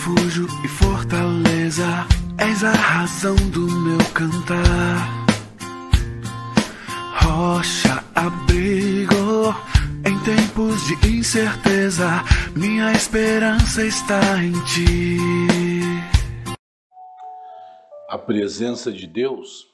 refúgio 0.00 0.46
e 0.64 0.68
fortaleza, 0.68 1.84
és 2.38 2.64
a 2.64 2.72
razão 2.72 3.34
do 3.50 3.66
meu 3.66 3.98
cantar. 4.14 5.26
Rocha, 7.22 8.02
abrigo 8.14 9.54
em 10.06 10.18
tempos 10.24 10.86
de 10.86 11.18
incerteza, 11.18 12.06
minha 12.56 12.92
esperança 12.92 13.84
está 13.84 14.42
em 14.42 14.52
ti. 14.64 15.18
A 18.08 18.16
presença 18.16 18.90
de 18.90 19.06
Deus 19.06 19.66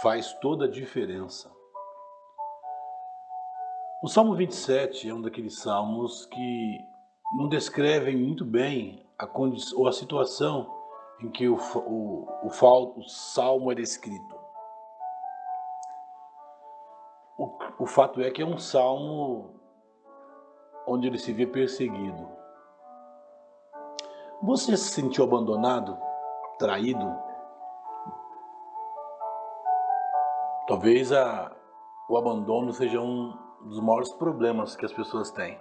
faz 0.00 0.32
toda 0.34 0.66
a 0.66 0.70
diferença. 0.70 1.50
O 4.00 4.08
Salmo 4.08 4.36
27 4.36 5.08
é 5.08 5.14
um 5.14 5.20
daqueles 5.20 5.58
salmos 5.58 6.24
que 6.26 6.91
não 7.34 7.48
descrevem 7.48 8.16
muito 8.16 8.44
bem 8.44 9.06
a 9.18 9.26
condição 9.26 9.78
ou 9.78 9.88
a 9.88 9.92
situação 9.92 10.70
em 11.20 11.30
que 11.30 11.48
o, 11.48 11.56
o, 11.56 12.28
o, 12.42 12.98
o 12.98 13.02
salmo 13.04 13.70
era 13.70 13.80
escrito. 13.80 14.36
O, 17.38 17.50
o 17.78 17.86
fato 17.86 18.20
é 18.20 18.30
que 18.30 18.42
é 18.42 18.46
um 18.46 18.58
salmo 18.58 19.54
onde 20.86 21.06
ele 21.06 21.18
se 21.18 21.32
vê 21.32 21.46
perseguido. 21.46 22.28
Você 24.42 24.76
se 24.76 24.90
sentiu 24.90 25.24
abandonado, 25.24 25.96
traído? 26.58 27.16
Talvez 30.66 31.12
a, 31.12 31.54
o 32.08 32.16
abandono 32.16 32.72
seja 32.72 33.00
um 33.00 33.32
dos 33.62 33.80
maiores 33.80 34.12
problemas 34.12 34.74
que 34.74 34.84
as 34.84 34.92
pessoas 34.92 35.30
têm. 35.30 35.58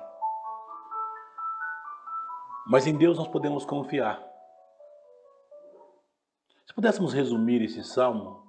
Mas 2.72 2.88
em 2.88 2.98
Deus 2.98 3.18
nós 3.18 3.28
podemos 3.28 3.66
confiar. 3.66 4.26
Se 6.66 6.74
pudéssemos 6.74 7.12
resumir 7.12 7.62
esse 7.62 7.84
salmo, 7.84 8.46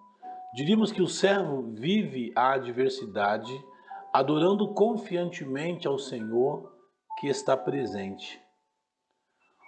diríamos 0.55 0.93
que 0.93 1.03
o 1.03 1.09
servo 1.09 1.63
vive 1.73 2.33
a 2.37 2.53
adversidade 2.53 3.53
adorando 4.13 4.75
confiantemente 4.75 5.89
ao 5.89 5.99
Senhor 5.99 6.73
que 7.19 7.27
está 7.27 7.57
presente. 7.57 8.41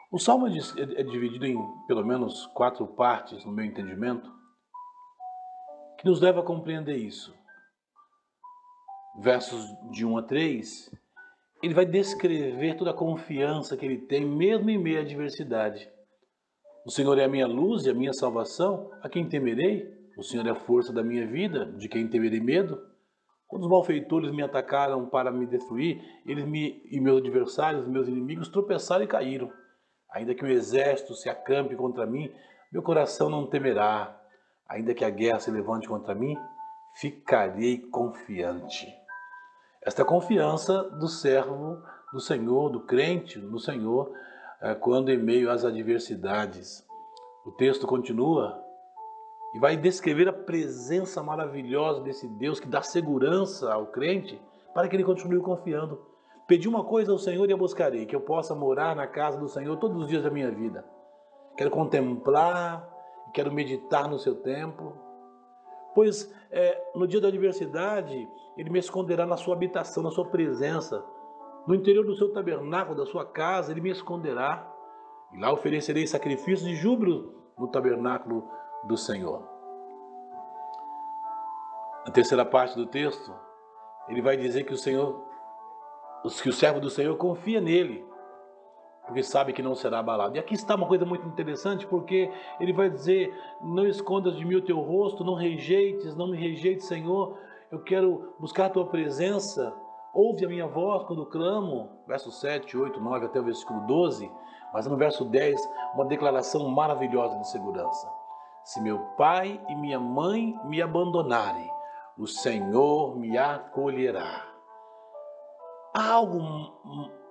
O 0.09 0.21
salmo 0.21 0.47
é, 0.47 0.53
é 1.01 1.03
dividido 1.03 1.47
em 1.47 1.59
pelo 1.89 2.07
menos 2.07 2.47
quatro 2.55 2.87
partes, 2.87 3.45
no 3.45 3.51
meu 3.51 3.65
entendimento, 3.65 4.33
que 5.99 6.05
nos 6.05 6.21
leva 6.21 6.39
a 6.39 6.45
compreender 6.45 6.97
isso. 6.97 7.35
Versos 9.19 9.67
de 9.91 10.07
1 10.07 10.17
a 10.17 10.23
3 10.23 11.04
ele 11.65 11.73
vai 11.73 11.87
descrever 11.87 12.77
toda 12.77 12.91
a 12.91 12.95
confiança 12.95 13.75
que 13.75 13.87
ele 13.87 13.97
tem, 13.97 14.23
mesmo 14.23 14.69
em 14.69 14.77
meio 14.77 14.99
à 14.99 15.01
adversidade. 15.01 15.89
O 16.85 16.91
Senhor 16.91 17.19
é 17.19 17.25
a 17.25 17.29
minha 17.29 17.47
luz 17.47 17.87
e 17.87 17.91
a 17.91 17.95
minha 17.95 18.13
salvação, 18.13 18.91
a 19.03 19.09
quem 19.09 19.27
temerei? 19.27 19.91
O 20.19 20.23
Senhor 20.23 20.47
é 20.47 20.51
a 20.51 20.55
força 20.55 20.93
da 20.93 21.03
minha 21.03 21.27
vida, 21.27 21.65
de 21.65 21.89
quem 21.89 22.07
temerei 22.07 22.39
medo? 22.39 22.79
Quando 23.49 23.63
os 23.63 23.71
malfeitores 23.71 24.31
me 24.31 24.43
atacaram 24.43 25.07
para 25.07 25.31
me 25.31 25.47
destruir, 25.47 26.03
eles 26.27 26.45
me, 26.45 26.83
e 26.91 27.01
meus 27.01 27.23
adversários, 27.23 27.89
meus 27.89 28.09
inimigos, 28.09 28.49
tropeçaram 28.49 29.05
e 29.05 29.09
caíram. 29.09 29.51
Ainda 30.13 30.35
que 30.35 30.45
o 30.45 30.49
exército 30.49 31.15
se 31.15 31.31
acampe 31.31 31.75
contra 31.77 32.05
mim, 32.05 32.31
meu 32.71 32.83
coração 32.83 33.31
não 33.31 33.47
temerá. 33.47 34.21
Ainda 34.69 34.93
que 34.93 35.05
a 35.05 35.11
guerra 35.11 35.41
se 35.41 35.51
levante 35.51 35.89
contra 35.89 36.15
mim, 36.15 36.37
ficarei 37.01 37.79
confiante. 37.79 39.04
Esta 39.85 40.03
confiança 40.03 40.83
do 40.83 41.07
servo 41.09 41.83
do 42.11 42.19
Senhor, 42.19 42.71
do 42.71 42.81
crente 42.81 43.39
no 43.39 43.59
Senhor, 43.59 44.11
é, 44.63 44.75
quando 44.75 45.11
em 45.11 45.19
meio 45.19 45.51
às 45.51 45.65
adversidades. 45.65 46.87
O 47.45 47.53
texto 47.53 47.87
continua 47.87 48.63
e 49.55 49.59
vai 49.59 49.77
descrever 49.77 50.27
a 50.27 50.33
presença 50.33 51.23
maravilhosa 51.23 52.01
desse 52.01 52.27
Deus 52.27 52.59
que 52.59 52.67
dá 52.67 52.81
segurança 52.81 53.73
ao 53.73 53.89
crente 53.89 54.41
para 54.73 54.89
que 54.89 54.97
ele 54.97 55.05
continue 55.05 55.41
confiando. 55.41 56.01
Pedi 56.47 56.67
uma 56.67 56.85
coisa 56.85 57.13
ao 57.13 57.19
Senhor 57.19 57.49
e 57.51 57.53
a 57.53 57.57
buscarei, 57.57 58.07
que 58.07 58.17
eu 58.17 58.21
possa 58.23 58.55
morar 58.55 58.97
na 58.97 59.07
casa 59.07 59.39
do 59.39 59.49
Senhor 59.49 59.77
todos 59.77 60.03
os 60.03 60.09
dias 60.09 60.23
da 60.23 60.31
minha 60.31 60.51
vida. 60.51 60.83
Quero 61.57 61.71
contemplar, 61.71 62.89
quero 63.35 63.53
meditar 63.53 64.09
no 64.09 64.19
seu 64.19 64.37
templo, 64.37 64.97
pois 65.95 66.33
é, 66.51 66.91
no 66.95 67.07
dia 67.07 67.21
da 67.21 67.29
adversidade 67.29 68.29
ele 68.57 68.71
me 68.71 68.79
esconderá 68.79 69.27
na 69.27 69.37
sua 69.37 69.55
habitação, 69.55 70.03
na 70.03 70.11
sua 70.11 70.27
presença. 70.27 71.05
No 71.67 71.75
interior 71.75 72.05
do 72.05 72.15
seu 72.15 72.33
tabernáculo, 72.33 72.97
da 72.97 73.07
sua 73.07 73.25
casa, 73.25 73.73
ele 73.73 73.81
me 73.81 73.91
esconderá. 73.91 74.71
E 75.33 75.39
lá 75.39 75.53
oferecerei 75.53 76.07
sacrifícios 76.07 76.69
de 76.69 76.77
júbilo 76.77 77.35
no 77.59 77.69
tabernáculo 77.69 78.49
do 78.85 78.97
Senhor. 78.97 79.43
Na 82.07 82.13
terceira 82.13 82.45
parte 82.45 82.77
do 82.77 82.87
texto, 82.87 83.35
ele 84.09 84.21
vai 84.21 84.37
dizer 84.37 84.65
que 84.65 84.75
o 84.75 84.79
Senhor, 84.79 85.25
que 86.43 86.49
o 86.49 86.53
servo 86.53 86.79
do 86.79 86.91
Senhor 86.91 87.17
confia 87.17 87.61
nele, 87.61 88.07
porque 89.07 89.23
sabe 89.23 89.53
que 89.53 89.63
não 89.63 89.75
será 89.75 89.99
abalado. 89.99 90.37
E 90.37 90.39
aqui 90.39 90.55
está 90.55 90.75
uma 90.75 90.87
coisa 90.87 91.05
muito 91.05 91.27
interessante, 91.27 91.87
porque 91.87 92.31
ele 92.59 92.73
vai 92.73 92.89
dizer: 92.89 93.35
Não 93.61 93.87
escondas 93.87 94.37
de 94.37 94.45
mim 94.45 94.57
o 94.57 94.63
teu 94.63 94.81
rosto, 94.81 95.25
não 95.25 95.35
rejeites, 95.35 96.15
não 96.17 96.29
me 96.29 96.37
rejeites, 96.37 96.87
Senhor, 96.87 97.39
eu 97.71 97.83
quero 97.83 98.35
buscar 98.39 98.67
a 98.67 98.71
tua 98.71 98.87
presença. 98.87 99.75
Ouve 100.13 100.45
a 100.45 100.49
minha 100.49 100.67
voz 100.67 101.03
quando 101.05 101.27
clamo, 101.27 101.91
verso 102.07 102.31
7, 102.31 102.77
8, 102.77 103.01
9 103.01 103.27
até 103.27 103.41
o 103.41 103.45
versículo 103.45 103.81
12, 103.81 104.31
mas 104.73 104.87
no 104.87 104.97
verso 104.97 105.25
10, 105.25 105.61
uma 105.95 106.05
declaração 106.05 106.69
maravilhosa 106.69 107.37
de 107.39 107.49
segurança. 107.49 108.09
Se 108.63 108.81
meu 108.81 109.01
pai 109.17 109.61
e 109.69 109.75
minha 109.75 109.99
mãe 109.99 110.57
me 110.65 110.81
abandonarem, 110.81 111.69
o 112.17 112.29
Senhor 112.29 113.19
me 113.19 113.37
acolherá. 113.37 114.47
Há 115.93 116.13
algo 116.13 116.39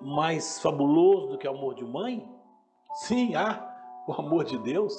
mais 0.04 0.60
fabuloso 0.60 1.28
do 1.28 1.38
que 1.38 1.48
o 1.48 1.52
amor 1.52 1.76
de 1.76 1.86
mãe? 1.86 2.30
Sim, 2.96 3.36
há 3.36 3.74
o 4.08 4.14
amor 4.14 4.44
de 4.44 4.58
Deus. 4.60 4.94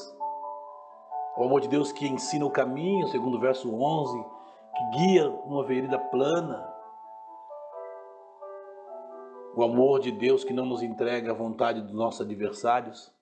O 1.36 1.44
amor 1.44 1.60
de 1.60 1.68
Deus 1.68 1.92
que 1.92 2.06
ensina 2.06 2.44
o 2.44 2.50
caminho, 2.50 3.08
segundo 3.08 3.36
o 3.36 3.40
verso 3.40 3.72
11, 3.72 4.24
que 4.74 4.98
guia 4.98 5.28
uma 5.30 5.64
vereda 5.64 5.98
plana. 5.98 6.72
O 9.56 9.62
amor 9.62 10.00
de 10.00 10.10
Deus 10.10 10.42
que 10.42 10.52
não 10.52 10.66
nos 10.66 10.82
entrega 10.82 11.30
à 11.30 11.34
vontade 11.34 11.80
dos 11.80 11.92
nossos 11.92 12.20
adversários. 12.20 13.12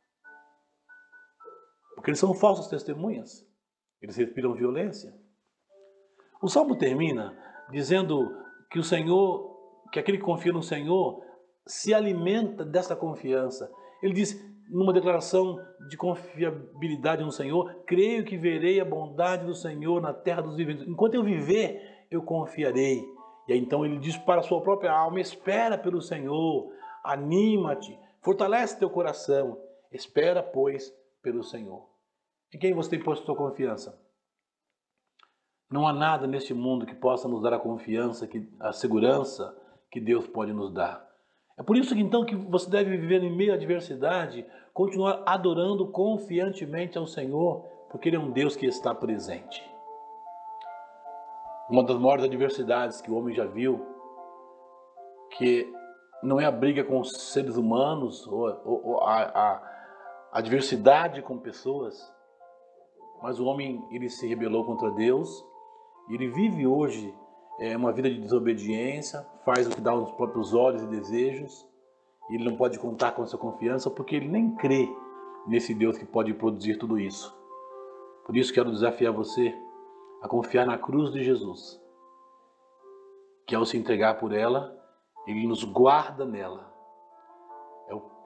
Porque 1.95 2.11
eles 2.11 2.21
são 2.21 2.35
falsas 2.35 2.69
testemunhas. 2.69 3.47
Eles 4.01 4.17
respiram 4.17 4.55
violência. 4.55 5.15
O 6.43 6.49
salmo 6.49 6.77
termina 6.77 7.37
dizendo 7.71 8.29
que 8.71 8.79
o 8.79 8.85
Senhor, 8.85 9.89
que 9.93 9.99
aquele 9.99 10.19
que 10.19 10.25
confia 10.25 10.53
no 10.53 10.63
Senhor, 10.63 11.23
se 11.67 11.95
alimenta 11.95 12.65
dessa 12.65 12.97
confiança. 12.97 13.71
Ele 14.03 14.15
diz: 14.15 14.39
numa 14.69 14.93
declaração 14.93 15.59
de 15.89 15.97
confiabilidade 15.97 17.23
no 17.23 17.31
Senhor, 17.31 17.83
creio 17.87 18.25
que 18.25 18.37
verei 18.37 18.81
a 18.81 18.85
bondade 18.85 19.47
do 19.47 19.55
Senhor 19.55 20.01
na 20.01 20.13
terra 20.13 20.43
dos 20.43 20.57
viventes. 20.57 20.87
Enquanto 20.87 21.15
eu 21.15 21.23
viver, 21.23 22.07
eu 22.11 22.23
confiarei. 22.23 23.05
E 23.49 23.53
aí, 23.53 23.59
então 23.59 23.85
ele 23.85 23.99
diz 23.99 24.17
para 24.17 24.41
a 24.41 24.45
sua 24.45 24.63
própria 24.63 24.93
alma: 24.93 25.21
espera 25.21 25.77
pelo 25.77 26.01
Senhor, 26.01 26.73
anima-te, 27.05 27.99
fortalece 28.23 28.79
teu 28.79 28.89
coração, 28.89 29.61
espera, 29.91 30.43
pois, 30.43 30.91
pelo 31.23 31.43
Senhor. 31.43 31.87
Em 32.55 32.59
quem 32.59 32.75
você 32.75 32.91
tem 32.91 33.03
posto 33.03 33.25
sua 33.25 33.37
confiança? 33.37 34.01
Não 35.71 35.87
há 35.87 35.93
nada 35.93 36.27
neste 36.27 36.53
mundo 36.53 36.85
que 36.85 36.95
possa 36.95 37.27
nos 37.27 37.43
dar 37.43 37.55
a 37.55 37.59
confiança, 37.59 38.29
a 38.61 38.73
segurança 38.73 39.57
que 39.91 40.01
Deus 40.01 40.27
pode 40.27 40.53
nos 40.53 40.73
dar. 40.73 41.12
É 41.59 41.63
por 41.63 41.77
isso 41.77 41.95
que 41.95 42.01
então 42.01 42.25
que 42.25 42.35
você 42.35 42.71
deve 42.71 42.97
viver 42.97 43.23
em 43.23 43.35
meio 43.35 43.53
à 43.53 43.55
adversidade, 43.55 44.47
continuar 44.73 45.23
adorando 45.27 45.87
confiantemente 45.89 46.97
ao 46.97 47.07
Senhor, 47.07 47.65
porque 47.91 48.09
Ele 48.09 48.17
é 48.17 48.21
um 48.21 48.31
Deus 48.31 48.57
que 48.57 48.67
está 48.67 48.95
presente. 48.95 49.63
Uma 51.71 51.85
das 51.85 51.99
maiores 51.99 52.25
adversidades 52.25 53.01
que 53.01 53.11
o 53.11 53.17
homem 53.17 53.35
já 53.35 53.45
viu, 53.45 53.87
que 55.37 55.71
não 56.23 56.41
é 56.41 56.47
a 56.47 56.51
briga 56.51 56.85
com 56.85 57.01
os 57.01 57.11
seres 57.33 57.57
humanos, 57.57 58.27
ou, 58.27 58.47
ou, 58.65 58.87
ou 58.87 59.01
a, 59.01 59.23
a, 59.23 59.73
adversidade 60.33 61.21
com 61.21 61.39
pessoas, 61.39 62.13
mas 63.23 63.39
o 63.39 63.47
homem 63.47 63.87
ele 63.91 64.09
se 64.09 64.27
rebelou 64.27 64.65
contra 64.65 64.91
Deus, 64.93 65.45
e 66.09 66.15
ele 66.15 66.29
vive 66.29 66.67
hoje 66.67 67.15
é, 67.59 67.77
uma 67.77 67.93
vida 67.93 68.11
de 68.11 68.21
desobediência, 68.21 69.27
faz 69.45 69.67
o 69.67 69.71
que 69.71 69.81
dá 69.81 69.93
aos 69.93 70.13
próprios 70.13 70.55
olhos 70.55 70.83
e 70.83 70.87
desejos, 70.87 71.69
e 72.31 72.35
ele 72.35 72.45
não 72.45 72.57
pode 72.57 72.79
contar 72.79 73.13
com 73.13 73.23
essa 73.23 73.37
confiança 73.37 73.91
porque 73.91 74.17
ele 74.17 74.29
nem 74.29 74.55
crê 74.57 74.89
nesse 75.47 75.75
Deus 75.75 75.99
que 75.99 76.05
pode 76.05 76.33
produzir 76.35 76.77
tudo 76.77 76.99
isso. 76.99 77.37
Por 78.25 78.37
isso 78.37 78.53
quero 78.53 78.71
desafiar 78.71 79.13
você 79.13 79.55
a 80.23 80.29
confiar 80.29 80.65
na 80.65 80.79
cruz 80.79 81.13
de 81.13 81.23
Jesus, 81.23 81.81
que 83.47 83.55
ao 83.55 83.65
se 83.65 83.77
entregar 83.77 84.19
por 84.19 84.33
ela, 84.33 84.77
ele 85.27 85.47
nos 85.47 85.65
guarda 85.65 86.25
nela. 86.25 86.73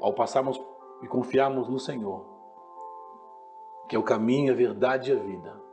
Ao 0.00 0.12
passarmos 0.12 0.60
e 1.02 1.08
confiarmos 1.08 1.68
no 1.68 1.78
Senhor, 1.78 2.26
que 3.88 3.96
é 3.96 3.98
o 3.98 4.02
caminho, 4.02 4.52
a 4.52 4.56
verdade 4.56 5.10
e 5.10 5.14
a 5.14 5.18
vida. 5.18 5.65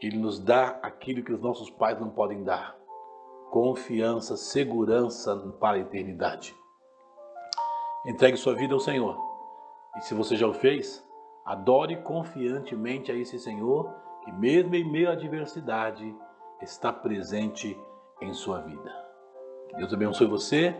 Ele 0.00 0.16
nos 0.16 0.38
dá 0.38 0.78
aquilo 0.82 1.22
que 1.22 1.32
os 1.32 1.40
nossos 1.40 1.70
pais 1.70 1.98
não 2.00 2.10
podem 2.10 2.42
dar: 2.42 2.76
confiança, 3.50 4.36
segurança 4.36 5.36
para 5.60 5.76
a 5.76 5.80
eternidade. 5.80 6.54
Entregue 8.06 8.36
sua 8.36 8.54
vida 8.54 8.72
ao 8.72 8.80
Senhor. 8.80 9.18
E 9.96 10.00
se 10.00 10.14
você 10.14 10.36
já 10.36 10.46
o 10.46 10.54
fez, 10.54 11.06
adore 11.44 11.96
confiantemente 12.02 13.12
a 13.12 13.14
esse 13.14 13.38
Senhor 13.38 13.92
que, 14.24 14.32
mesmo 14.32 14.74
em 14.74 14.90
meio 14.90 15.10
à 15.10 15.12
adversidade, 15.12 16.14
está 16.62 16.92
presente 16.92 17.78
em 18.20 18.32
sua 18.32 18.60
vida. 18.60 18.90
Que 19.68 19.76
Deus 19.76 19.92
abençoe 19.92 20.26
você 20.26 20.74